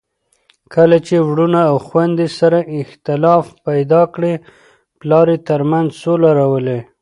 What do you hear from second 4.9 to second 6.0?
پلار یې ترمنځ